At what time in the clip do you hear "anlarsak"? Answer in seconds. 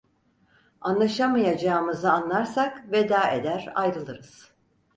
2.11-2.91